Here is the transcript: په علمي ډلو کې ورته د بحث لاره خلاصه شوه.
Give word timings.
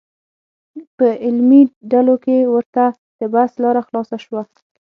په 0.97 1.07
علمي 1.25 1.61
ډلو 1.91 2.15
کې 2.23 2.37
ورته 2.53 2.83
د 3.19 3.21
بحث 3.33 3.51
لاره 3.63 3.81
خلاصه 3.87 4.17
شوه. 4.25 4.41